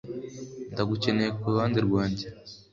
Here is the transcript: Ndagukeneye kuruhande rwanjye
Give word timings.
Ndagukeneye 0.71 1.29
kuruhande 1.39 1.79
rwanjye 1.87 2.25